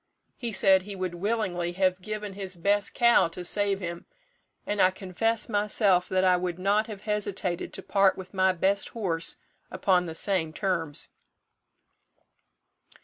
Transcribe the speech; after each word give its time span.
He 0.35 0.51
said 0.51 0.81
he 0.81 0.95
would 0.95 1.13
willingly 1.13 1.73
have 1.73 2.01
given 2.01 2.33
his 2.33 2.55
best 2.55 2.95
cow 2.95 3.27
to 3.27 3.45
save 3.45 3.79
him; 3.81 4.07
and 4.65 4.81
I 4.81 4.89
confess 4.89 5.47
myself 5.47 6.09
that 6.09 6.23
I 6.23 6.37
would 6.37 6.57
not 6.57 6.87
have 6.87 7.01
hesitated 7.01 7.71
to 7.73 7.83
part 7.83 8.17
with 8.17 8.33
my 8.33 8.51
best 8.51 8.89
horse 8.97 9.37
upon 9.69 10.07
the 10.07 10.15
same 10.15 10.53
terms." 10.53 11.09